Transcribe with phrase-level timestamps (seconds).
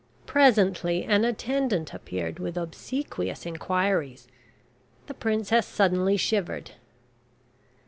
[0.25, 4.27] Presently an attendant appeared with obsequious inquiries.
[5.05, 6.71] The princess suddenly shivered.